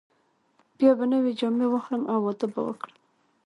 بیا 0.77 0.91
به 0.97 1.05
نوې 1.11 1.31
جامې 1.39 1.67
واخلم 1.69 2.03
او 2.11 2.19
واده 2.25 2.47
به 2.53 2.61
وکړم. 2.67 2.95